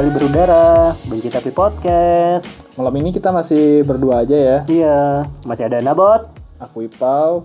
[0.00, 2.48] Kembali berudara, Benci Tapi Podcast.
[2.80, 4.58] Malam ini kita masih berdua aja ya.
[4.64, 6.24] Iya, masih ada Nabot.
[6.56, 7.44] Aku Ipau.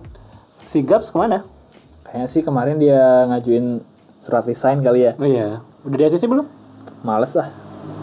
[0.64, 1.44] Si Gaps ke mana?
[2.08, 3.84] Kayaknya sih kemarin dia ngajuin
[4.24, 5.12] surat resign kali ya.
[5.20, 6.48] Oh iya, udah di ACC belum?
[7.04, 7.52] Males lah.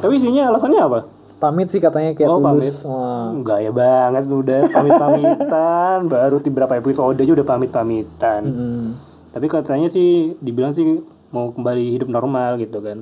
[0.05, 0.99] Tapi isinya alasannya apa?
[1.41, 2.85] Pamit sih katanya kayak Oh, tulus.
[2.85, 3.33] Wah.
[3.41, 8.41] Gaya banget udah pamit-pamitan, baru di berapa episode aja udah pamit-pamitan.
[8.45, 8.85] Mm-mm.
[9.33, 11.01] Tapi katanya sih dibilang sih
[11.33, 13.01] mau kembali hidup normal gitu kan.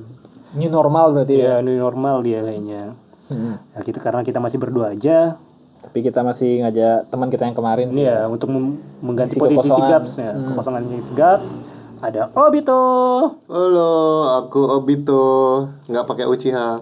[0.51, 1.39] New normal berarti ya.
[1.39, 2.91] Iya, new normal dia kayaknya.
[3.27, 3.55] Mm-mm.
[3.55, 5.39] Nah, kita karena kita masih berdua aja,
[5.81, 7.97] Tapi kita masih ngajak teman kita yang kemarin sih.
[7.97, 9.89] Ini ya untuk mem- mengganti Isi posisi si kekosongan.
[9.89, 11.51] Gaps ya, kekosongan si Gaps.
[12.01, 12.81] Ada Obito.
[13.45, 13.93] Halo,
[14.37, 15.25] aku Obito,
[15.85, 16.77] nggak pakai Uchiha.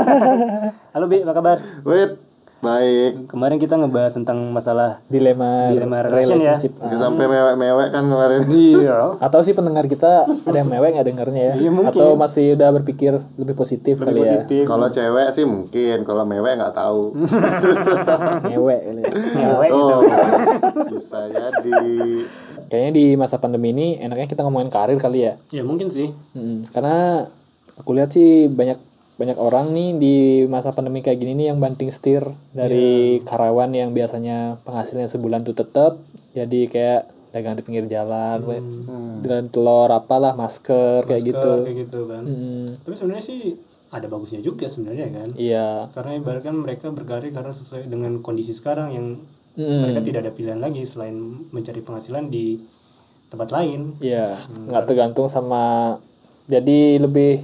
[0.92, 1.56] Halo Bi, apa kabar?
[1.80, 2.20] Wait,
[2.60, 3.26] baik.
[3.26, 6.52] Kemarin kita ngebahas tentang masalah Dilema, Dilema relation ya.
[6.52, 6.76] relationship.
[6.76, 8.40] Nggak sampai mewek-mewek kan kemarin.
[8.48, 8.98] iya.
[9.16, 11.54] Atau sih pendengar kita ada yang mewek nggak dengernya ya?
[11.56, 11.96] Iya, mungkin.
[11.96, 14.24] Atau masih udah berpikir lebih positif Lebih kali ya?
[14.36, 14.62] positif.
[14.64, 17.02] Kalau cewek sih mungkin, kalau mewek nggak tahu.
[18.50, 19.10] Mewek kali ya.
[19.10, 19.80] Ngewek gitu.
[19.80, 20.00] Oh,
[20.90, 21.72] bisa jadi.
[22.68, 25.34] Kayaknya di masa pandemi ini enaknya kita ngomongin karir kali ya.
[25.50, 26.12] Ya mungkin sih.
[26.32, 27.26] Mm, karena
[27.74, 28.89] aku lihat sih banyak
[29.20, 30.14] banyak orang nih di
[30.48, 32.24] masa pandemi kayak gini nih yang banting setir
[32.56, 36.00] dari karyawan yang biasanya penghasilannya sebulan tuh tetap
[36.32, 38.58] jadi kayak dagang di pinggir jalan, we.
[39.22, 41.52] dan telur apalah masker, kayak gitu.
[41.62, 42.22] Kayak gitu kan.
[42.26, 43.54] Mm, Tapi sebenarnya sih
[43.92, 45.28] ada bagusnya juga sebenarnya kan.
[45.38, 45.86] iya.
[45.94, 49.06] Karena ibaratkan mereka berkarir karena sesuai dengan kondisi sekarang yang
[49.58, 51.16] Mm, mereka tidak ada pilihan lagi selain
[51.50, 52.62] mencari penghasilan di
[53.26, 53.98] tempat lain.
[53.98, 55.98] Iya, nggak tergantung sama
[56.46, 57.42] jadi lebih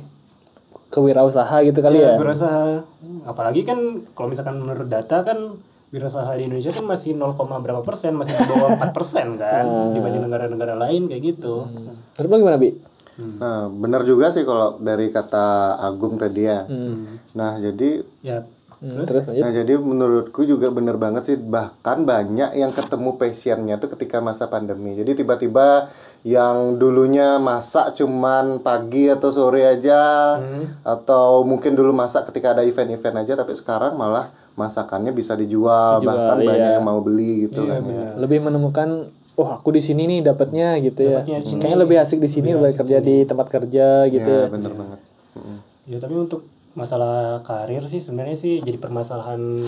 [0.97, 2.17] kewirausaha gitu kali ya.
[2.17, 2.89] Berusaha.
[3.29, 5.61] Apalagi kan kalau misalkan menurut data kan
[5.93, 9.65] wirausaha di Indonesia kan masih 0, berapa persen, masih di bawah 4 persen kan
[9.95, 11.69] dibanding negara-negara lain kayak gitu.
[12.17, 12.73] Terus lo gimana, Bi?
[13.17, 16.65] Nah, benar juga sih kalau dari kata Agung tadi ya.
[16.65, 17.21] Hmm.
[17.37, 18.45] Nah, jadi Ya,
[18.77, 19.25] Hmm, terus.
[19.33, 24.53] Nah, jadi menurutku juga bener banget sih bahkan banyak yang ketemu passionnya tuh ketika masa
[24.53, 24.93] pandemi.
[24.93, 25.89] Jadi tiba-tiba
[26.26, 30.34] yang dulunya masak cuman pagi atau sore aja
[30.82, 36.10] atau mungkin dulu masak ketika ada event-event aja tapi sekarang malah masakannya bisa dijual, Dijual,
[36.10, 36.48] bahkan iya.
[36.50, 38.19] banyak yang mau beli gitu kan ya.
[38.19, 41.60] lebih menemukan oh aku di sini nih dapatnya gitu ya Dapatnya di sini.
[41.62, 45.00] kayaknya lebih asik di sini daripada kerja di tempat kerja gitu Ya, ya, bener banget.
[45.36, 45.59] Mm.
[45.86, 46.41] ya tapi untuk
[46.75, 49.62] masalah karir sih sebenarnya sih jadi permasalahan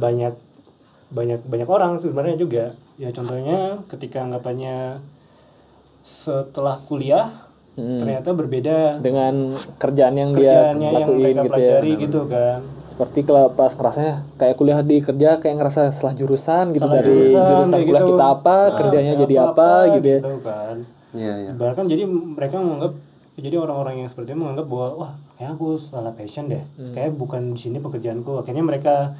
[0.00, 0.32] banyak
[1.12, 2.64] banyak banyak orang sebenarnya juga.
[2.96, 4.98] Ya contohnya ketika anggapannya
[6.04, 7.32] setelah kuliah
[7.74, 7.98] Hmm.
[7.98, 12.58] ternyata berbeda dengan kerjaan yang dia kerjaannya yang lakuin mereka gitu ya pelajari gitu kan.
[12.86, 17.10] seperti kalau pas ngerasanya kayak kuliah di kerja kayak ngerasa salah jurusan gitu Salah dari
[17.10, 18.10] jurusan, jurusan, kuliah gitu.
[18.14, 20.76] kita apa kerjanya jadi apa, gitu ya kan.
[21.14, 21.50] Iya, iya.
[21.50, 22.92] Bahkan jadi mereka menganggap
[23.34, 26.62] jadi orang-orang yang seperti itu menganggap bahwa wah kayak aku salah passion deh.
[26.78, 26.94] Hmm.
[26.94, 28.38] Kayak bukan di sini pekerjaanku.
[28.38, 29.18] Akhirnya mereka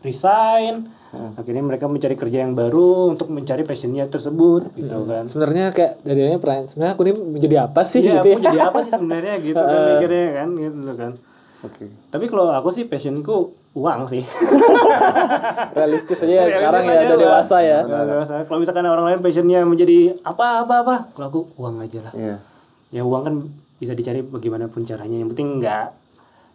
[0.00, 0.92] resign.
[1.14, 1.32] Hmm.
[1.34, 5.06] Akhirnya mereka mencari kerja yang baru untuk mencari passionnya tersebut gitu Hmm.
[5.06, 5.24] kan.
[5.24, 8.58] sebenarnya kayak dari darinya pertanyaan sebenarnya aku ini menjadi apa sih Iya, gitu ya jadi
[8.64, 11.12] apa sih sebenarnya gitu kan mikirnya kan gitu kan.
[11.62, 11.84] Oke.
[12.10, 13.36] Tapi kalau aku sih passionku
[13.72, 14.20] uang sih.
[15.74, 18.32] realistis aja ya Realistis sekarang ya udah dewasa ya dewasa.
[18.44, 22.12] Kalau misalkan orang lain passionnya menjadi apa apa apa, kalau aku uang aja lah.
[22.14, 22.36] Iya.
[22.90, 23.34] Ya uang kan
[23.76, 25.16] bisa dicari bagaimanapun caranya.
[25.16, 25.86] Yang penting nggak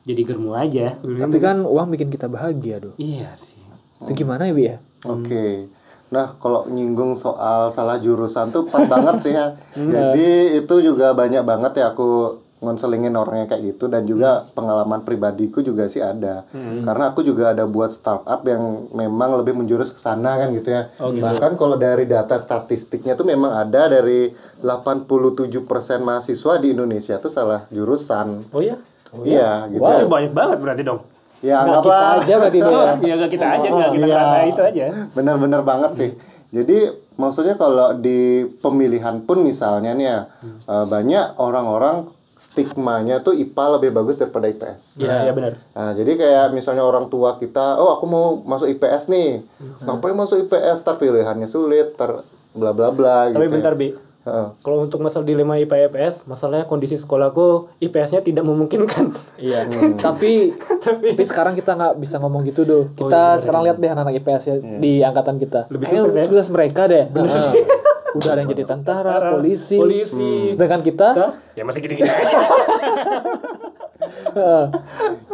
[0.02, 0.96] jadi germu aja.
[0.96, 3.59] tapi kan uang bikin kita bahagia doh Iya sih.
[4.06, 4.78] Itu gimana ya bi ya
[5.08, 5.72] Oke.
[6.10, 9.56] Nah, kalau nyinggung soal salah jurusan tuh pas banget sih ya.
[9.96, 15.64] Jadi itu juga banyak banget ya aku ngonselingin orangnya kayak gitu dan juga pengalaman pribadiku
[15.64, 16.44] juga sih ada.
[16.84, 20.92] Karena aku juga ada buat startup yang memang lebih menjurus ke sana kan gitu ya.
[21.00, 25.56] Bahkan kalau dari data statistiknya tuh memang ada dari 87%
[26.04, 28.52] mahasiswa di Indonesia tuh salah jurusan.
[28.52, 28.76] Oh ya?
[29.24, 29.82] Iya, gitu.
[29.82, 30.06] Wah, ya.
[30.06, 31.02] banyak banget berarti dong.
[31.40, 32.74] Ya, Nggak kita anggaplah aja berarti itu
[33.08, 34.86] ya nggak kita aja, nggak kita ngerasa itu aja.
[35.16, 36.10] Bener-bener banget sih.
[36.50, 36.78] Jadi
[37.16, 40.20] maksudnya kalau di pemilihan pun misalnya nih ya
[40.68, 45.04] eh, banyak orang-orang stigmanya tuh IPA lebih bagus daripada IPS.
[45.04, 45.60] Iya, iya benar.
[45.76, 49.44] Nah, jadi kayak misalnya orang tua kita, oh aku mau masuk IPS nih,
[49.84, 50.88] ngapain masuk IPS?
[50.88, 52.24] Tar pilihannya sulit, tar
[52.56, 53.28] bla bla bla.
[53.28, 53.80] Tapi gitu bentar, ya.
[53.84, 53.88] Bi.
[54.30, 54.48] Heeh.
[54.62, 59.10] Kalau untuk masalah dilema IPA IPS, masalahnya kondisi sekolahku IPS-nya tidak memungkinkan.
[59.42, 59.66] Iya.
[60.06, 62.84] Tapi Tapi tapi sekarang kita nggak bisa ngomong gitu doh.
[62.94, 65.66] Kita sekarang lihat deh anak-anak IPS ya di angkatan kita.
[65.74, 66.24] Lebih sukses ya?
[66.30, 67.10] sukses mereka deh.
[67.10, 67.52] Heeh.
[68.18, 69.78] Udah ada yang jadi tentara, polisi.
[69.78, 70.58] polisi.
[70.58, 72.38] Sedangkan kita Kita, ya masih gini-gini aja.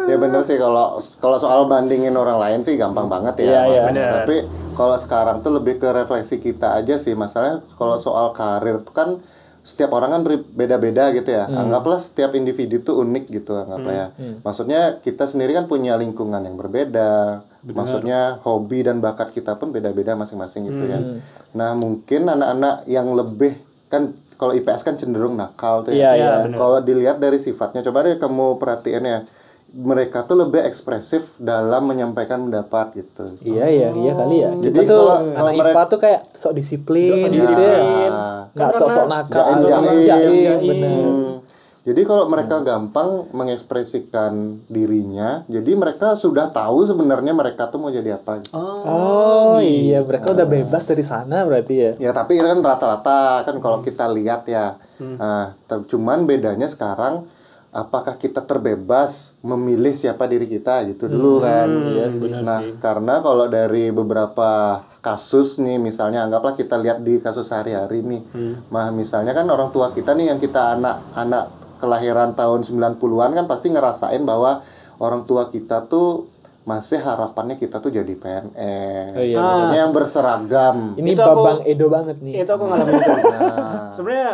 [0.06, 3.66] Ya bener sih kalau kalau soal bandingin orang lain sih gampang banget ya.
[3.89, 4.24] Bener.
[4.24, 4.36] Tapi
[4.75, 9.10] kalau sekarang tuh lebih ke refleksi kita aja sih masalahnya kalau soal karir tuh kan
[9.66, 10.22] setiap orang kan
[10.54, 11.50] beda-beda gitu ya.
[11.50, 11.66] Hmm.
[11.66, 14.07] Anggaplah setiap individu itu unik gitu anggaplah ya.
[14.45, 17.42] Maksudnya kita sendiri kan punya lingkungan yang berbeda.
[17.66, 21.01] Maksudnya hobi dan bakat kita pun beda-beda masing-masing gitu ya.
[21.01, 21.18] Hmm.
[21.57, 23.57] Nah, mungkin anak-anak yang lebih
[23.89, 26.11] kan kalau IPS kan cenderung nakal tuh Iya, ya.
[26.13, 26.31] iya.
[26.41, 26.55] bener.
[26.55, 29.19] Kalau dilihat dari sifatnya, coba deh kamu perhatiin ya.
[29.67, 33.35] Mereka tuh lebih ekspresif dalam menyampaikan pendapat gitu.
[33.41, 34.51] Iya iya iya kali ya.
[34.53, 37.43] Jadi Kita tuh kalau- anak kalau IPA mereka- tuh kayak sok disiplin Sok gitu ya.
[37.43, 38.11] disiplin.
[38.55, 40.31] Nggak Kan sok-sok nakal, jaim-jaim.
[40.31, 40.95] jaim, bener.
[40.95, 41.34] Hmm.
[41.85, 44.33] Jadi kalau mereka gampang mengekspresikan
[44.65, 48.41] dirinya, jadi mereka sudah tahu sebenarnya mereka tuh mau jadi apa.
[48.41, 48.57] gitu.
[48.57, 51.91] Oh iya, mereka udah bebas dari sana berarti ya.
[51.99, 54.81] Ya tapi itu kan rata-rata kan kalau kita lihat ya.
[54.97, 57.29] Nah, te- cuman bedanya sekarang
[57.69, 61.69] apakah kita terbebas memilih siapa diri kita gitu dulu kan.
[61.69, 62.81] Iya sih, benar Nah, sih.
[62.81, 64.49] karena kalau dari beberapa
[65.01, 68.21] kasus nih misalnya anggaplah kita lihat di kasus sehari-hari nih.
[68.73, 73.69] Mah misalnya kan orang tua kita nih yang kita anak-anak kelahiran tahun 90-an kan pasti
[73.69, 74.63] ngerasain bahwa
[74.98, 76.27] orang tua kita tuh
[76.63, 79.13] masih harapannya kita tuh jadi PNS.
[79.13, 80.77] Oh iya, Maksudnya yang berseragam.
[80.95, 82.42] Ini Itu aku- babang Edo banget nih.
[82.42, 83.12] Itu aku ngalamin itu.
[83.12, 84.31] Nah, Sebenarnya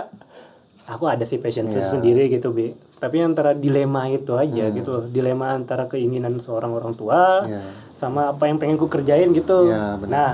[0.85, 1.91] aku ada sih passion Iya.
[1.91, 2.71] sendiri gitu, Bi.
[2.97, 5.03] Tapi antara dilema itu aja gitu loh.
[5.05, 7.67] Dilema antara keinginan seorang orang tua Iya.
[7.93, 9.67] sama apa yang pengen ku kerjain gitu.
[9.67, 10.07] Iya, benar.
[10.07, 10.31] nah,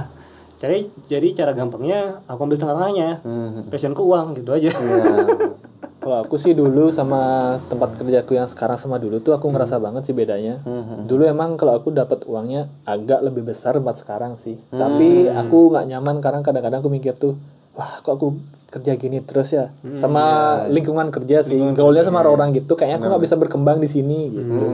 [0.57, 0.77] jadi
[1.07, 3.09] jadi cara gampangnya aku ambil tengah-tengahnya.
[3.19, 4.69] hmm, Passionku uang gitu aja.
[4.69, 5.65] iya.
[5.97, 10.05] Kalau aku sih dulu sama tempat kerjaku yang sekarang sama dulu tuh aku ngerasa banget
[10.05, 10.61] sih bedanya.
[10.61, 14.61] Hmm, Dulu emang kalau aku dapat uangnya agak lebih besar tempat sekarang sih.
[14.69, 17.33] Tapi aku nggak nyaman karena kadang-kadang aku mikir tuh,
[17.73, 19.71] wah kok aku kerja gini terus ya.
[19.97, 20.23] sama
[20.67, 21.57] lingkungan kerja sih.
[21.73, 24.65] Gaulnya sama orang gitu, kayaknya aku nggak bisa berkembang di sini gitu.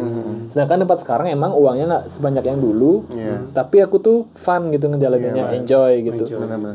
[0.52, 3.06] Sedangkan tempat sekarang emang uangnya nggak sebanyak yang dulu.
[3.10, 3.48] Iya.
[3.54, 6.26] Tapi aku tuh fun gitu ngejalaninnya, enjoy gitu.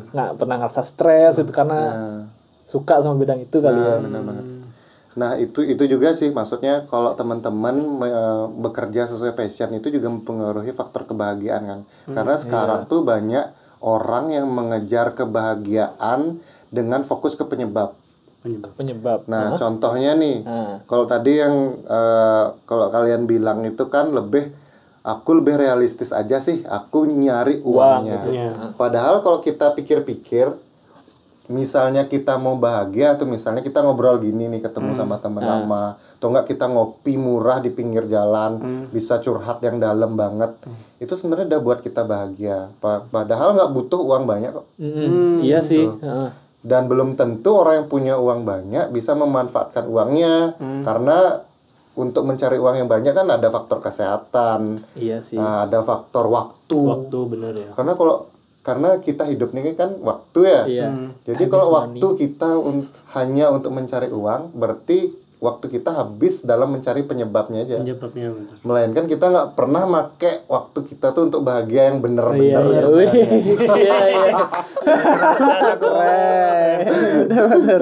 [0.08, 2.37] Nggak pernah ngerasa stres gitu karena Nah,
[2.68, 3.96] suka sama bidang itu kali ya.
[3.98, 4.44] benar banget.
[5.16, 8.14] Nah, itu itu juga sih maksudnya kalau teman-teman me-
[8.60, 11.80] bekerja sesuai passion itu juga mempengaruhi faktor kebahagiaan kan.
[12.06, 13.50] Karena sekarang tuh banyak
[13.80, 16.38] orang yang mengejar kebahagiaan
[16.68, 17.96] dengan fokus ke penyebab.
[18.38, 18.70] Penyebab.
[18.76, 19.20] Penyebab.
[19.26, 20.84] Nah, contohnya nih, Nah.
[20.84, 24.54] kalau tadi yang eh, kalau kalian bilang itu kan lebih
[25.02, 28.22] aku lebih realistis aja sih, aku nyari uangnya.
[28.22, 28.50] gitu ya.
[28.76, 30.52] Padahal kalau kita pikir-pikir,
[31.48, 36.28] misalnya kita mau bahagia atau misalnya kita ngobrol gini nih ketemu sama teman lama, atau
[36.28, 38.60] enggak kita ngopi murah di pinggir jalan,
[38.92, 40.54] bisa curhat yang dalam banget,
[41.00, 42.68] itu sebenarnya udah buat kita bahagia.
[42.78, 44.66] Pa- padahal nggak butuh uang banyak kok.
[44.76, 45.88] Mm-mm, iya sih.
[45.88, 46.30] Heeh.
[46.58, 51.46] Dan belum tentu orang yang punya uang banyak bisa memanfaatkan uangnya karena
[51.98, 55.34] untuk mencari uang yang banyak kan ada faktor kesehatan, Iya sih.
[55.34, 56.78] nah, ada faktor waktu.
[56.78, 57.70] Waktu bener ya.
[57.74, 58.30] Karena kalau
[58.68, 60.62] karena kita hidup ini kan waktu ya.
[60.68, 60.88] Iya.
[61.24, 62.84] Jadi kalau waktu kita un-
[63.16, 67.78] hanya untuk mencari uang, berarti waktu kita habis dalam mencari penyebabnya aja.
[67.78, 68.56] Penyebabnya bener.
[68.60, 72.44] Melainkan kita nggak pernah make waktu kita tuh untuk bahagia yang Iya, bener-bener.
[72.44, 72.58] iya.
[72.60, 72.84] ya.
[72.90, 74.42] Wih, iya, iya.
[75.78, 76.84] Keren.
[77.28, 77.80] Bener.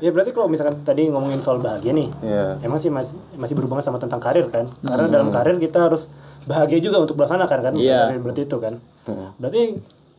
[0.00, 2.60] Ya berarti kalau misalkan tadi ngomongin soal bahagia nih, Iya.
[2.62, 4.66] emang sih masih masih berhubungan sama tentang karir kan?
[4.80, 6.08] Karena dalam karir kita harus
[6.46, 7.72] bahagia juga untuk melaksanakan kan?
[7.76, 8.10] Iya.
[8.10, 8.74] Karir Berarti itu kan.
[9.06, 9.30] Hmm.
[9.36, 9.60] Berarti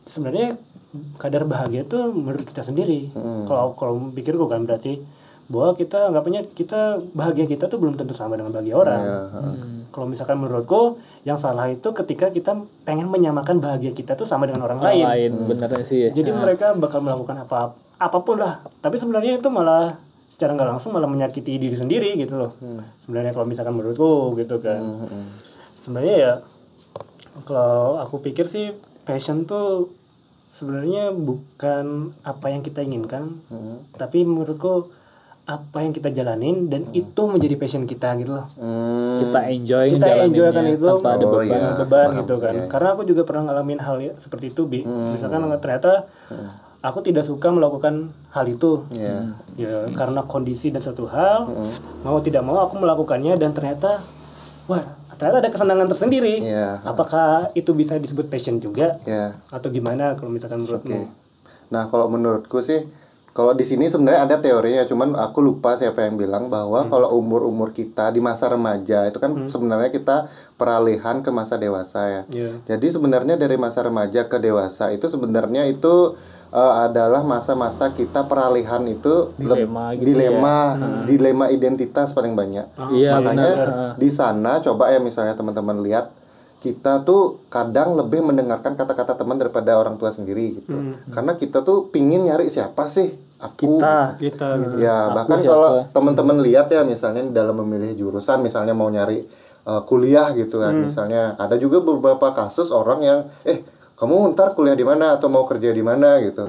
[0.08, 0.56] sebenarnya
[1.20, 3.12] kadar bahagia itu menurut kita sendiri.
[3.46, 5.04] Kalau kalau pikirku kan berarti
[5.48, 9.00] bahwa kita anggapnya kita bahagia kita tuh belum tentu sama dengan bahagia orang.
[9.00, 9.18] Iya,
[9.88, 12.52] Kalau misalkan menurutku yang salah itu ketika kita
[12.84, 15.04] pengen menyamakan bahagia kita tuh sama dengan orang lain.
[15.08, 16.10] Lain bener sih ya.
[16.12, 18.60] Jadi mereka bakal melakukan apa apa pun lah.
[18.84, 19.96] Tapi sebenarnya itu malah
[20.28, 22.52] secara nggak langsung malah menyakiti diri sendiri gitu loh.
[23.08, 24.84] Sebenarnya kalau misalkan menurutku gitu kan.
[25.80, 26.32] Sebenarnya ya
[27.48, 28.76] kalau aku pikir sih
[29.08, 29.96] passion tuh
[30.58, 31.86] sebenarnya bukan
[32.20, 33.38] apa yang kita inginkan,
[33.94, 34.90] tapi menurutku
[35.44, 38.46] apa yang kita jalanin dan itu menjadi passion kita gitu loh.
[38.54, 39.16] Hmm.
[39.18, 41.48] Kita enjoy kita enjoy kan itu tanpa ada Oh, beban.
[41.48, 41.72] iya.
[41.74, 42.18] beban paham.
[42.18, 42.66] gitu kan Iya.
[42.68, 46.04] karena aku juga pernah ngalamin hal ya- seperti itu bi misalkan ternyata
[46.78, 47.94] aku tidak suka melakukan
[48.28, 49.32] hal itu Iya.
[49.56, 51.48] ya karena kondisi dan suatu hal
[52.02, 54.04] mau tidak mau aku melakukannya dan ternyata
[54.66, 56.34] wah ternyata ada kesenangan tersendiri.
[56.40, 56.80] Iya.
[56.86, 58.96] apakah itu bisa disebut passion juga?
[59.04, 59.34] Iya.
[59.50, 61.10] atau gimana kalau misalkan menurutmu?
[61.68, 62.88] Nah, kalau menurutku sih
[63.38, 67.70] kalau di sini sebenarnya ada teorinya, cuman aku lupa siapa yang bilang bahwa kalau umur-umur
[67.70, 70.26] kita di masa remaja itu kan sebenarnya kita
[70.58, 72.22] peralihan ke masa dewasa ya.
[72.34, 76.18] ya Jadi sebenarnya dari masa remaja ke dewasa itu sebenarnya itu
[76.52, 80.56] eh, adalah masa-masa kita peralihan itu Dilema gitu dilema
[81.04, 82.66] dilema identitas paling banyak.
[82.94, 83.92] Iya Makanya benar.
[84.00, 86.14] di sana coba ya misalnya teman-teman lihat
[86.58, 90.74] kita tuh kadang lebih mendengarkan kata-kata teman daripada orang tua sendiri gitu.
[90.74, 90.98] Hmm.
[91.14, 93.14] Karena kita tuh pingin nyari siapa sih?
[93.38, 93.78] Aku.
[93.78, 94.18] Kita.
[94.18, 95.54] kita gitu Ya, Aku bahkan siapa?
[95.54, 99.22] kalau teman-teman lihat ya misalnya dalam memilih jurusan misalnya mau nyari
[99.70, 100.74] uh, kuliah gitu kan.
[100.74, 103.62] Misalnya ada juga beberapa kasus orang yang eh
[103.98, 106.46] kamu ntar kuliah di mana atau mau kerja di mana gitu.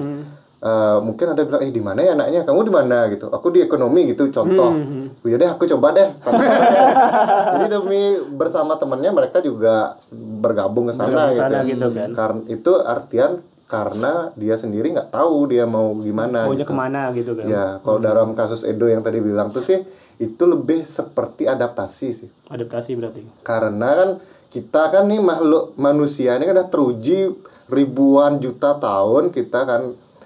[0.60, 2.44] Uh, mungkin ada bilang eh di mana ya anaknya?
[2.44, 3.32] Kamu di mana gitu?
[3.32, 4.70] Aku di ekonomi gitu contoh.
[4.70, 5.08] Hmm.
[5.24, 6.08] Ya deh aku coba deh.
[7.56, 8.02] Jadi demi
[8.36, 11.48] bersama temannya mereka juga bergabung ke sana gitu.
[11.64, 12.10] gitu kan.
[12.12, 13.40] Karena itu artian
[13.70, 16.74] karena dia sendiri nggak tahu dia mau gimana maunya gitu.
[16.74, 19.78] ke mana gitu kan Ya, kalau dalam kasus Edo yang tadi bilang tuh sih
[20.18, 22.28] itu lebih seperti adaptasi sih.
[22.50, 24.10] adaptasi berarti Karena kan
[24.50, 27.18] kita kan nih makhluk manusia ini kan udah teruji
[27.70, 29.82] ribuan juta tahun kita kan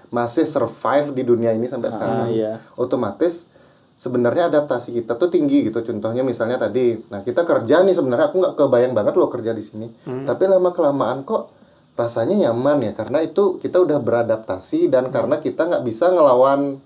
[0.09, 2.31] masih survive di dunia ini sampai sekarang.
[2.31, 2.63] iya.
[2.79, 3.51] Otomatis
[3.99, 5.83] sebenarnya adaptasi kita tuh tinggi gitu.
[5.83, 9.65] Contohnya misalnya tadi, nah kita kerja nih sebenarnya aku nggak kebayang banget loh kerja di
[9.65, 9.87] sini.
[10.05, 11.51] Tapi lama kelamaan kok
[11.95, 16.83] rasanya nyaman ya karena itu kita udah beradaptasi dan karena kita nggak bisa ngelawan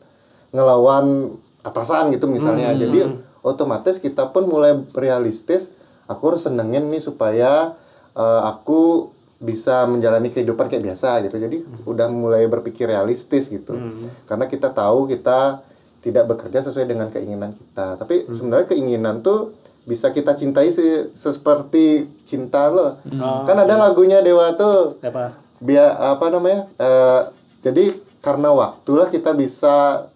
[0.53, 2.73] ngelawan atasan gitu misalnya.
[2.73, 3.05] Jadi
[3.45, 5.77] otomatis kita pun mulai realistis.
[6.09, 7.77] Aku harus senengin nih supaya
[8.13, 11.39] eh, aku bisa menjalani kehidupan kayak biasa gitu.
[11.39, 13.79] Jadi udah mulai berpikir realistis gitu.
[14.25, 15.63] Karena kita tahu kita
[15.99, 17.95] tidak bekerja sesuai dengan keinginan kita.
[17.97, 21.87] Tapi sebenarnya keinginan tuh bisa kita cintai se- seperti
[22.25, 22.99] cinta lo.
[23.45, 26.67] Kan ada lagunya Dewa tuh apa biar apa namanya?
[26.77, 27.21] eh,
[27.61, 27.85] jadi
[28.19, 30.07] karena waktulah kita bisa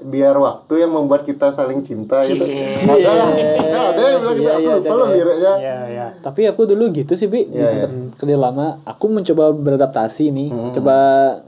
[0.00, 2.42] biar waktu yang membuat kita saling cinta gitu.
[2.42, 2.74] Cie.
[2.82, 3.28] Ada lah.
[3.30, 4.42] Kan ada yang bilang gitu.
[4.42, 5.14] Iya, Aku iya, lupa ada loh ya.
[5.14, 5.52] liriknya.
[5.56, 7.44] ya ya Tapi aku dulu gitu sih, Bi.
[7.44, 10.96] Di Iya, tempat kerja lama, aku mencoba beradaptasi nih, coba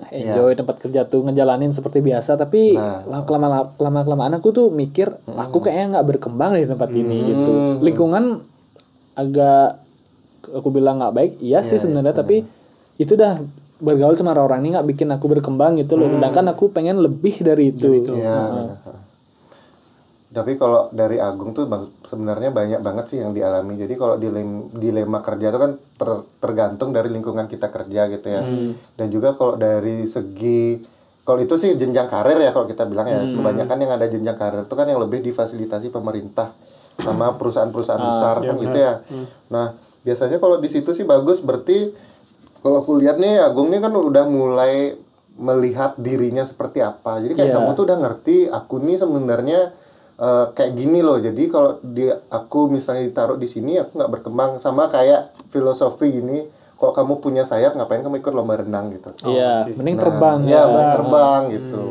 [0.09, 3.03] enjoy tempat kerja tuh ngejalanin seperti biasa, tapi Nah.
[3.05, 7.53] lama lama kelamaan aku tuh mikir, aku kayaknya nggak berkembang di tempat ini gitu.
[7.81, 8.39] Lingkungan
[9.13, 9.83] agak
[10.49, 12.47] aku bilang nggak baik, iya sih sebenarnya, tapi
[12.97, 13.39] itu dah
[13.83, 16.07] bergaul sama orang ini nggak bikin aku berkembang gitu loh.
[16.09, 17.91] Sedangkan aku pengen lebih dari itu.
[18.15, 18.39] Iya.
[18.49, 19.01] benar.
[20.33, 23.77] Tapi kalau dari Agung tuh bang- sebenarnya banyak banget sih yang dialami.
[23.77, 28.41] Jadi kalau dilem, dilema kerja itu kan ter- tergantung dari lingkungan kita kerja gitu ya.
[28.95, 30.81] Dan juga kalau dari segi
[31.23, 33.21] kalau itu sih jenjang karir ya kalau kita bilang ya.
[33.21, 36.57] Kebanyakan yang ada jenjang karir itu kan yang lebih difasilitasi pemerintah
[36.95, 38.95] sama perusahaan-perusahaan besar kan gitu ya.
[39.49, 39.67] Nah,
[40.01, 41.93] biasanya kalau di situ sih bagus berarti
[42.63, 44.95] kalau aku lihat nih Agung nih kan udah mulai
[45.35, 47.19] melihat dirinya seperti apa.
[47.19, 47.57] Jadi kayak Iya.
[47.59, 49.61] kamu tuh udah ngerti aku nih sebenarnya
[50.13, 51.19] eh, kayak gini loh.
[51.19, 56.47] Jadi kalau di aku misalnya ditaruh di sini aku nggak berkembang sama kayak filosofi gini.
[56.79, 59.11] Kalau kamu punya sayap ngapain kamu ikut lomba renang gitu.
[59.25, 59.75] Iya, oke.
[59.75, 60.63] mending Nah, terbang Iya, ya.
[60.69, 61.85] mending terbang gitu.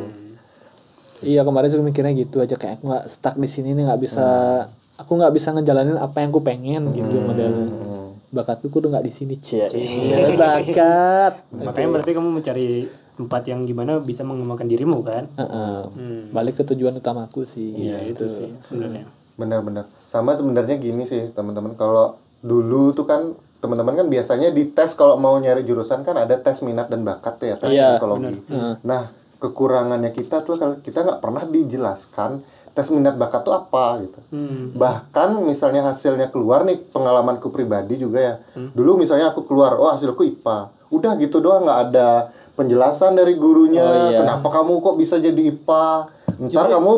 [1.21, 4.25] Iya kemarin juga mikirnya gitu aja kayak aku nggak stuck di sini nih nggak bisa
[4.97, 7.67] aku nggak bisa ngejalanin apa yang aku pengen gitu modelnya
[8.31, 12.67] bakatku kudu nggak di sini cie Iya, bakat makanya berarti kamu mencari
[13.11, 15.79] tempat yang gimana bisa mengembangkan dirimu kan Heeh.
[15.91, 16.23] Hmm.
[16.31, 18.23] balik ke tujuan utamaku sih Iya gitu.
[18.23, 19.89] itu sih sebenarnya Benar-benar.
[20.05, 21.73] Sama sebenarnya gini sih teman-teman.
[21.73, 26.37] Kalau dulu tuh kan teman-teman kan biasanya di tes kalau mau nyari jurusan kan ada
[26.37, 28.37] tes minat dan bakat tuh ya tes Iya, psikologi.
[28.43, 28.73] Heeh.
[28.83, 34.19] Nah kekurangannya kita tuh kalau kita nggak pernah dijelaskan tes minat bakat tuh apa gitu.
[34.31, 34.79] hmm.
[34.79, 38.35] Bahkan misalnya hasilnya keluar nih pengalamanku pribadi juga ya.
[38.55, 38.71] Hmm.
[38.71, 40.71] Dulu misalnya aku keluar, oh hasilku IPA.
[40.91, 43.83] Udah gitu doang nggak ada penjelasan dari gurunya.
[43.83, 44.19] Oh, iya.
[44.23, 45.85] Kenapa kamu kok bisa jadi IPA?
[46.41, 46.91] Ntar kamu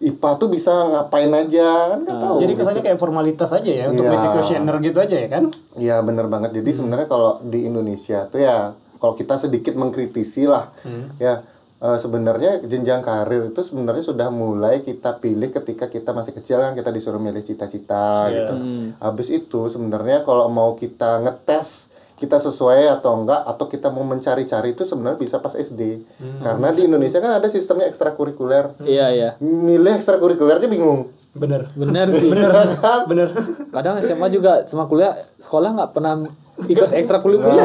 [0.00, 2.36] IPA tuh bisa ngapain aja kan nggak tahu.
[2.40, 4.12] jadi kesannya kayak formalitas aja ya untuk Iya.
[4.16, 5.44] basic questionnaire gitu aja ya kan
[5.76, 6.56] Iya bener banget.
[6.56, 10.72] Jadi sebenarnya kalau di Indonesia tuh ya kalau kita sedikit mengkritisi lah,
[11.16, 11.40] ya
[11.80, 16.76] eh, sebenarnya jenjang karir itu sebenarnya sudah mulai kita pilih ketika kita masih kecil kan
[16.76, 18.54] kita disuruh milih cita-cita gitu.
[19.00, 24.76] Habis itu sebenarnya kalau mau kita ngetes kita sesuai atau enggak atau kita mau mencari-cari
[24.76, 26.04] itu sebenarnya bisa pas SD.
[26.44, 28.76] Karena di Indonesia kan ada sistemnya ekstrakurikuler.
[28.84, 29.30] iya iya.
[29.40, 31.16] Milih ekstrakurikulernya bingung.
[31.32, 31.70] bener.
[31.72, 32.28] Bener sih.
[32.84, 33.08] Kan?
[33.08, 33.32] bener.
[33.72, 36.28] Kadang SMA juga sama kuliah sekolah nggak pernah
[36.68, 37.64] ikut ekstrakurikuler.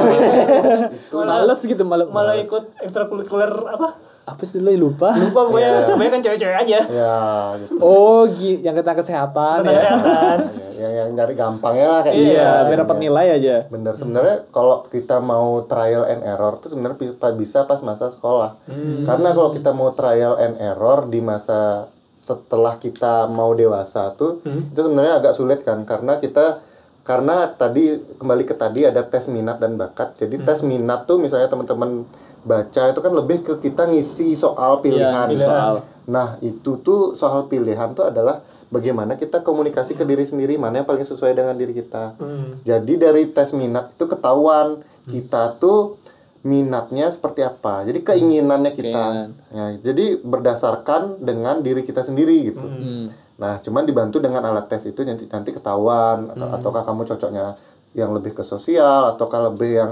[1.11, 1.59] males.
[1.59, 5.13] gitu malah malah ikut ekstrakurikuler apa apa sih dulu lupa?
[5.13, 5.85] Lupa pokoknya.
[5.85, 6.79] Kebanyakan cewek-cewek aja.
[6.89, 7.17] Ya
[7.61, 7.77] gitu.
[7.77, 9.91] oh gi- yang tentang kesehatan tentang ya.
[9.93, 10.39] kesehatan.
[10.75, 12.27] Ya, yang yang nyari gampangnya lah kayak iya.
[12.27, 12.67] gitu.
[12.67, 13.55] biar dapat nilai aja.
[13.71, 16.99] Bener, sebenarnya kalau kita mau trial and error tuh sebenarnya
[17.39, 18.59] bisa pas masa sekolah.
[19.07, 21.87] Karena kalau kita mau trial and error di masa
[22.27, 26.59] setelah kita mau dewasa tuh, itu sebenarnya agak sulit kan, karena kita
[27.05, 30.17] karena tadi kembali ke tadi ada tes minat dan bakat.
[30.19, 32.03] Jadi tes minat tuh misalnya teman-teman
[32.45, 35.25] baca itu kan lebih ke kita ngisi soal pilihan.
[35.25, 35.81] ngisi soal.
[36.05, 40.87] Nah, itu tuh soal pilihan tuh adalah bagaimana kita komunikasi ke diri sendiri mana yang
[40.87, 42.13] paling sesuai dengan diri kita.
[42.21, 42.61] Hmm.
[42.61, 45.97] Jadi dari tes minat itu ketahuan kita tuh
[46.45, 47.81] minatnya seperti apa.
[47.89, 49.03] Jadi keinginannya kita.
[49.09, 49.29] Keinginan.
[49.49, 52.61] Ya, jadi berdasarkan dengan diri kita sendiri gitu.
[52.61, 53.09] Hmm.
[53.35, 57.57] Nah, cuman dibantu dengan alat tes itu nanti nanti ketahuan atau ataukah kamu cocoknya
[57.95, 59.91] yang lebih ke sosial ataukah lebih yang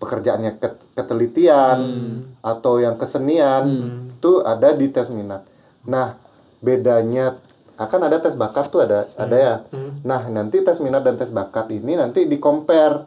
[0.00, 1.78] pekerjaannya ke- ketelitian
[2.40, 3.62] atau yang kesenian
[4.10, 5.44] itu ada di tes minat.
[5.84, 6.16] Nah,
[6.58, 7.36] bedanya
[7.76, 9.54] akan ada tes bakat tuh ada ada ya.
[10.02, 13.04] Nah, nanti tes minat dan tes bakat ini nanti di compare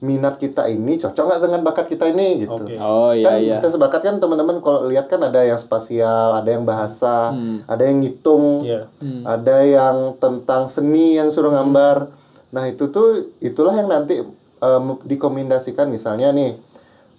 [0.00, 2.58] minat kita ini cocok nggak dengan bakat kita ini gitu.
[2.58, 2.74] Oke.
[2.76, 3.56] Oh iya kan iya.
[3.62, 7.62] tes bakat kan teman-teman kalau lihat kan ada yang spasial, ada yang bahasa, Hmm.
[7.64, 8.90] ada yang ngitung, Iya.
[8.98, 9.22] Hmm.
[9.22, 12.10] ada yang tentang seni yang suruh gambar.
[12.50, 14.18] Nah itu tuh itulah yang nanti
[14.62, 16.54] em, dikombinasikan misalnya nih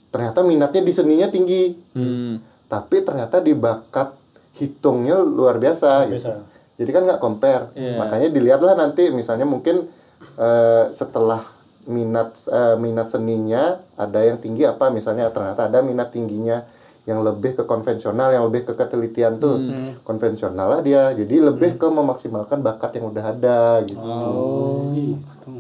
[0.10, 2.38] ternyata minatnya di seninya tinggi, Hmm.
[2.68, 4.14] tapi ternyata di bakat
[4.56, 6.06] hitungnya luar biasa.
[6.08, 6.22] gitu.
[6.30, 6.34] Biasa.
[6.74, 7.64] Jadi kan nggak compare.
[7.74, 7.98] Iya.
[7.98, 9.90] Makanya dilihatlah nanti misalnya mungkin
[10.34, 11.44] eh, setelah
[11.84, 16.64] minat eh, minat seninya ada yang tinggi apa misalnya ternyata ada minat tingginya
[17.04, 19.60] yang lebih ke konvensional yang lebih ke ketelitian tuh
[20.00, 24.88] konvensional lah dia jadi lebih ke memaksimalkan bakat yang udah ada gitu Oh.
[24.96, 25.52] Gitu.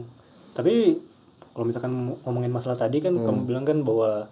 [0.56, 0.76] Tapi
[1.54, 4.28] kalau misalkan ngomongin masalah tadi kan kamu bilang kan bahwa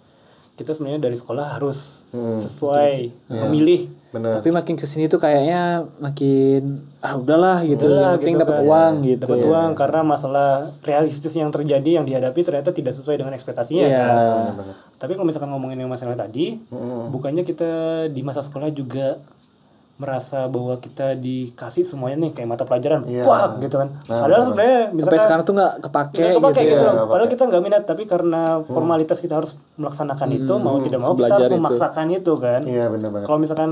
[0.52, 2.36] kita sebenarnya dari sekolah harus Hmm.
[2.36, 7.88] sesuai memilih bener Tapi makin ke sini tuh kayaknya makin ah udahlah gitu.
[7.88, 8.66] Udahlah, yang penting gitu dapat kan.
[8.66, 9.22] uang gitu.
[9.24, 10.48] dapat uang karena masalah
[10.82, 14.04] realistis yang terjadi yang dihadapi ternyata tidak sesuai dengan ekspektasinya Iya.
[14.04, 14.44] kan.
[14.52, 14.74] bener.
[14.98, 17.08] Tapi kalau misalkan ngomongin yang masalah tadi, Mm-mm.
[17.08, 17.70] bukannya kita
[18.06, 19.16] di masa sekolah juga
[20.02, 23.22] merasa bahwa kita dikasih semuanya nih kayak mata pelajaran, Iya.
[23.22, 23.88] wah gitu kan.
[24.02, 24.48] Nah, Padahal benar.
[24.48, 26.66] sebenarnya Sampai misalkan sekarang tuh nggak kepake, nggak kepake gitu.
[26.68, 26.90] gitu, ya.
[26.92, 31.14] nggak Padahal kita nggak minat, tapi karena formalitas kita harus melaksanakan itu, mau tidak mau
[31.14, 31.56] kita harus itu.
[31.56, 32.60] memaksakan itu kan.
[32.64, 33.70] iya bener banget Kalau misalkan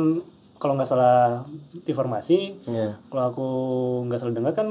[0.56, 1.42] kalau nggak salah
[1.84, 3.48] informasi, iya kalau aku
[4.06, 4.68] nggak salah dengar kan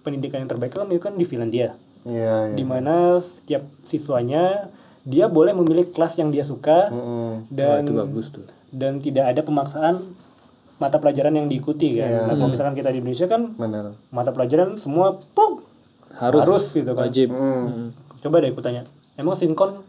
[0.00, 5.26] pendidikan yang terbaik kan itu kan di Finlandia, iya iya di mana setiap siswanya dia
[5.26, 7.04] boleh memilih kelas yang dia suka Mm-mm.
[7.10, 8.44] Wah, dan itu bagus tuh.
[8.70, 9.94] dan tidak ada pemaksaan
[10.80, 12.08] mata pelajaran yang diikuti kan.
[12.08, 12.20] Iya.
[12.24, 15.68] Nah, kalau misalkan kita di Indonesia kan bener mata pelajaran semua pok
[16.10, 17.06] Harus, Harus gitu kan.
[17.06, 17.30] wajib.
[17.30, 17.94] Mm.
[18.18, 18.82] Coba deh aku tanya.
[19.14, 19.84] Emang sinkon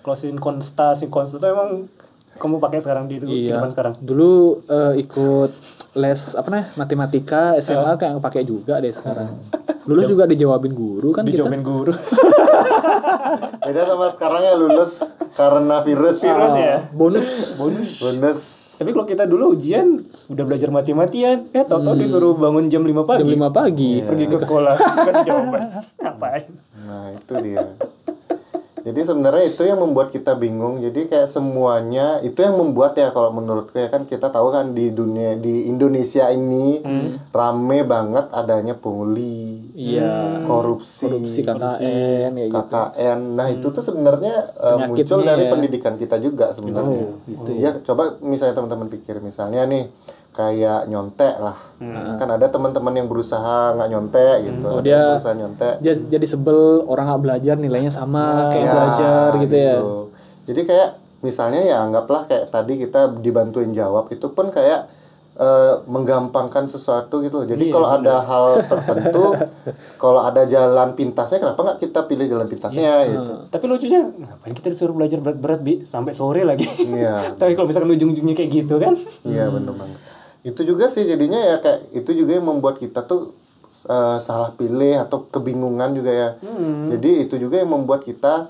[0.00, 1.90] kalau sinkonsta sinkonsta itu emang
[2.36, 3.58] kamu pakai sekarang di Iya.
[3.58, 3.94] kehidupan sekarang?
[3.98, 4.32] Dulu
[4.64, 5.50] eh, ikut
[5.96, 9.34] les apa nih matematika SMA kayak pakai juga deh sekarang.
[9.84, 11.42] Lulus juga dijawabin guru kan kita.
[11.42, 11.92] Dijawabin guru.
[13.60, 14.92] beda sama sekarang ya lulus
[15.34, 16.76] karena virus Virus ya.
[16.92, 17.28] Bonus.
[17.58, 18.40] bonus
[18.76, 23.20] Tapi kalau kita dulu ujian udah belajar mati-matian, ya tau-tau disuruh bangun jam 5 pagi.
[23.24, 23.92] Jam 5 pagi.
[24.04, 24.74] Pergi ke sekolah.
[25.08, 25.60] kan jawaban.
[25.96, 26.44] Ngapain?
[26.84, 27.64] Nah itu dia.
[28.86, 30.78] Jadi sebenarnya itu yang membuat kita bingung.
[30.78, 34.94] Jadi kayak semuanya itu yang membuat ya kalau menurutku ya kan kita tahu kan di
[34.94, 36.86] dunia di Indonesia ini
[37.34, 40.46] rame banget adanya pungli, Iya.
[40.46, 42.62] korupsi, Korupsi KKN kayak gitu.
[42.62, 43.18] KKN.
[43.34, 45.50] Nah itu tuh sebenarnya uh, muncul dari ya.
[45.50, 47.02] pendidikan kita juga sebenarnya.
[47.10, 47.82] Oh, gitu ya.
[47.82, 49.90] coba misalnya teman-teman pikir misalnya nih
[50.36, 51.56] kayak nyontek lah.
[51.76, 52.16] Hmm.
[52.16, 54.68] Kan ada teman-teman yang berusaha nggak nyontek gitu.
[54.68, 55.74] Oh, dia- berusaha nyontek.
[55.80, 59.74] Dia jadi sebel orang nggak belajar nilainya sama kayak Ya, belajar gitu, ya.
[60.44, 64.92] Jadi kayak misalnya ya anggaplah kayak tadi kita dibantuin jawab itu pun kayak
[65.36, 67.44] eh, menggampangkan sesuatu gitu.
[67.44, 69.36] Jadi Iya, kalau ada hal tertentu,
[69.96, 73.32] kalau ada jalan pintasnya kenapa nggak kita pilih jalan pintasnya gitu.
[73.46, 76.64] Tapi lucunya, ngapain kita disuruh belajar berat-berat bi sampai sore lagi?
[76.78, 77.20] Iya.
[77.40, 78.96] Tapi kalau misalkan ujung-ujungnya kayak gitu kan?
[79.24, 80.00] Iya benar banget.
[80.46, 83.34] Itu juga sih jadinya ya kayak itu juga yang membuat kita tuh
[83.90, 86.30] eh, salah pilih atau kebingungan juga ya.
[86.38, 86.94] Hmm.
[86.94, 88.46] Jadi itu juga yang membuat kita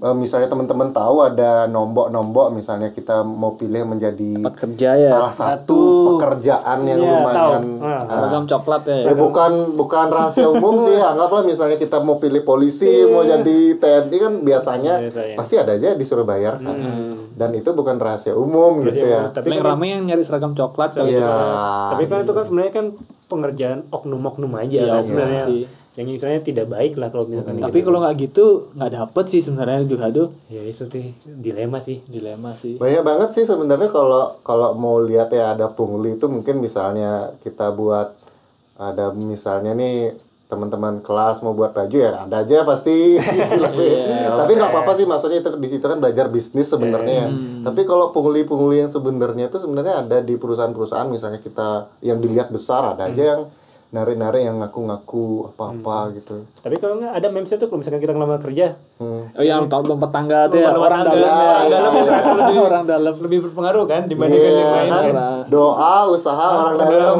[0.00, 5.10] eh, misalnya teman-teman tahu ada nombok-nombok misalnya kita mau pilih menjadi Tempat kerja ya.
[5.12, 5.80] salah satu Satu.
[6.10, 7.52] Pekerjaan yang Iya, lumayan tahu.
[7.78, 8.96] Nah, ah, Seragam coklat ya.
[9.02, 14.16] ya bukan bukan rahasia umum sih anggaplah misalnya kita mau pilih polisi mau jadi TNI
[14.18, 15.34] kan biasanya Biasanya.
[15.34, 17.32] pasti ada aja disuruh bayar kan Hmm.
[17.32, 20.92] dan itu bukan rahasia umum gitu ya Tapi Paling kan, rame yang nyari seragam coklat
[20.92, 21.32] kali Iya.
[21.88, 22.86] tapi kan itu kan sebenarnya kan
[23.26, 25.44] pengerjaan oknum-oknum aja Iya, kan oknum sebenarnya.
[25.44, 25.62] sih.
[26.00, 27.86] Yang misalnya tidak baik lah kalau misalkan Tapi gitu.
[27.92, 32.00] kalau nggak gitu nggak dapet sih sebenarnya juga tuh ya itu sih dilema sih.
[32.08, 32.80] dilema sih.
[32.80, 37.68] banyak banget sih sebenarnya kalau kalau mau lihat ya ada pungli itu mungkin misalnya kita
[37.76, 38.16] buat
[38.80, 40.16] ada misalnya nih
[40.50, 43.14] teman-teman kelas mau buat baju ya ada aja pasti
[44.42, 47.28] tapi nggak apa-apa sih maksudnya itu di situ kan belajar bisnis sebenarnya ya.
[47.62, 52.98] tapi kalau pungli-pungli yang sebenarnya itu sebenarnya ada di perusahaan-perusahaan misalnya kita yang dilihat besar
[52.98, 53.42] ada aja yang
[53.90, 56.46] nari-nari yang ngaku-ngaku apa-apa gitu.
[56.56, 59.26] Tapi kalau nggak ada memesnya tuh kalau misalkan kita ngelamar kerja, Hmm.
[59.32, 61.68] Oh yang lompat lompat tangga tuh ya orang tangga, dalam ya, ya.
[61.72, 63.14] dalam itu akan lebih orang dalam.
[63.18, 64.86] lebih berpengaruh kan dibandingkan yang lain.
[64.86, 65.10] Iya, kan?
[65.10, 65.40] kan?
[65.48, 67.16] Doa, usaha orang dalam.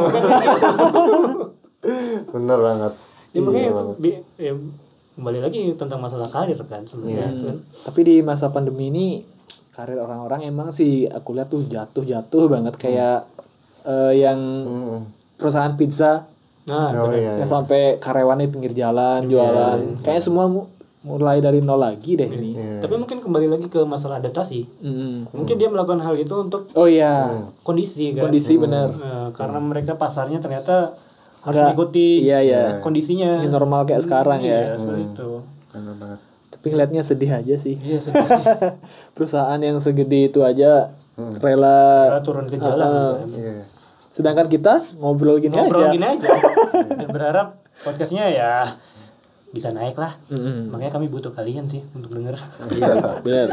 [2.30, 2.92] Bener banget.
[3.30, 3.94] Ya makanya Iya banget.
[3.96, 4.52] bi- ya,
[5.16, 7.56] kembali lagi tentang masalah karir kan sebenarnya kan.
[7.84, 9.06] Tapi di masa pandemi ini
[9.70, 13.24] karir orang-orang emang sih aku lihat tuh jatuh-jatuh banget kayak
[13.82, 15.00] eh, yang Hmm.
[15.34, 16.26] perusahaan pizza
[16.62, 17.36] Nah, Oh iya.
[17.36, 19.78] yang sampai karyawannya pinggir jalan jualan.
[19.98, 20.68] Kayaknya semua mu-
[21.00, 22.52] mulai dari nol lagi deh ini.
[22.52, 22.76] Iya.
[22.78, 24.68] tapi mungkin kembali lagi ke masalah adaptasi.
[24.78, 25.32] Mm.
[25.32, 28.28] Mungkin dia melakukan hal itu untuk Oh iya, kondisi kan.
[28.28, 28.92] kondisi benar.
[28.92, 30.92] Nah, karena mereka pasarnya ternyata
[31.40, 32.62] harus Nggak- mengikuti Iya iya.
[32.78, 33.40] kondisinya.
[33.40, 34.76] Ini normal kayak sekarang Iya, ya.
[34.76, 35.30] seperti itu.
[35.72, 36.18] Banget.
[36.50, 37.80] Tapi ngeliatnya sedih aja sih.
[37.80, 38.20] Iya, sedih.
[39.16, 41.36] Perusahaan yang segede itu aja Hmm.
[41.36, 42.08] rela.
[42.10, 42.76] Karena turun ke jalan.
[42.78, 43.28] Ah, kan.
[43.30, 43.56] Iya.
[44.20, 45.92] Sedangkan kita ngobrol gini Ngobrol aja.
[45.92, 46.28] gini aja.
[46.98, 47.46] Dan berharap
[47.80, 48.50] podcastnya ya
[49.50, 50.12] bisa naik lah.
[50.28, 50.70] Mm-mm.
[50.70, 52.36] Makanya kami butuh kalian sih untuk denger.
[52.70, 52.88] Iya,
[53.24, 53.48] benar.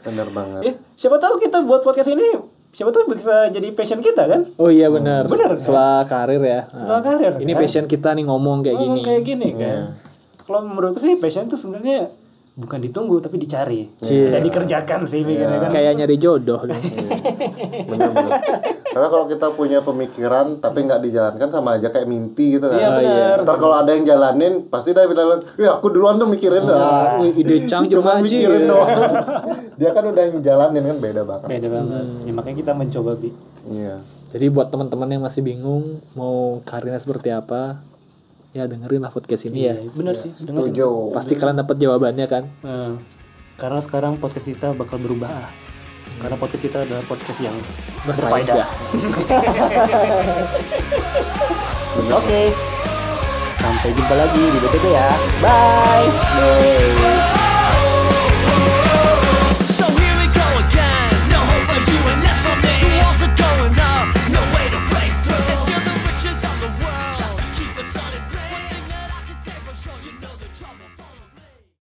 [0.00, 0.60] Bener banget.
[0.62, 2.24] ya, siapa tahu kita buat podcast ini
[2.70, 4.40] siapa tahu bisa jadi passion kita kan?
[4.56, 5.26] Oh iya benar.
[5.26, 5.60] Benar, kan?
[5.60, 6.60] Setelah karir ya.
[6.68, 7.58] Setelah karir, Ini kan?
[7.58, 9.06] passion kita nih ngomong kayak Ngomong gini.
[9.06, 9.80] kayak gini kan.
[10.40, 12.10] Kalau menurutku sih passion itu sebenarnya
[12.60, 13.88] bukan ditunggu tapi dicari.
[14.04, 14.36] Iya.
[14.36, 15.70] Dan dikerjakan sih mikirnya kan.
[15.72, 16.60] Kayak nyari jodoh.
[17.88, 18.32] Bener-bener.
[18.90, 22.76] Karena kalau kita punya pemikiran tapi nggak dijalankan sama aja kayak mimpi gitu kan.
[22.76, 23.36] Iya benar.
[23.48, 27.16] Ntar kalau ada yang jalanin pasti dia bilang, ya aku duluan tuh mikirin dah.
[27.24, 28.88] Wih, ide cang Cuma mikirin doang.
[29.80, 31.48] Dia kan udah ngejalanin kan beda banget.
[31.48, 32.04] Beda banget.
[32.28, 33.32] Ya makanya kita mencoba bi.
[33.72, 33.96] Iya.
[34.30, 37.82] Jadi buat teman-teman yang masih bingung mau karirnya seperti apa,
[38.50, 39.74] ya dengerin lah podcast ini ya.
[39.78, 40.30] Iya, benar sih.
[40.46, 40.62] Dengar.
[40.66, 41.14] Setuju.
[41.14, 42.44] Pasti kalian dapat jawabannya kan.
[42.66, 42.98] Nah,
[43.60, 45.30] karena sekarang podcast kita bakal berubah.
[46.20, 47.54] Karena podcast kita adalah podcast yang
[48.04, 48.66] berfaedah.
[52.20, 52.52] Oke.
[53.60, 55.08] Sampai jumpa lagi di BTT ya.
[55.40, 56.08] Bye.
[56.08, 57.49] Bye.